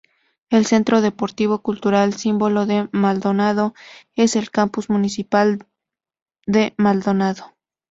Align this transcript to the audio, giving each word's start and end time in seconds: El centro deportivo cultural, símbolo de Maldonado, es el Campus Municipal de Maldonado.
El 0.49 0.65
centro 0.65 0.99
deportivo 1.01 1.61
cultural, 1.61 2.13
símbolo 2.15 2.65
de 2.65 2.89
Maldonado, 2.91 3.75
es 4.15 4.35
el 4.35 4.49
Campus 4.49 4.89
Municipal 4.89 5.59
de 6.47 6.73
Maldonado. 6.75 7.53